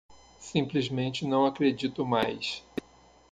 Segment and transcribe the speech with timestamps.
[0.39, 2.65] Simplesmente não acredito mais